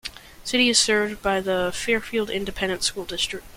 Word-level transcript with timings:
The 0.41 0.49
city 0.49 0.69
is 0.69 0.79
served 0.79 1.21
by 1.21 1.41
the 1.41 1.71
Fairfield 1.71 2.31
Independent 2.31 2.81
School 2.81 3.05
District. 3.05 3.45